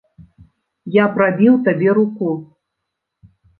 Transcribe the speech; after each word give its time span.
Я 0.95 1.05
прабіў 1.17 1.61
табе 1.69 1.89
руку! 2.01 2.29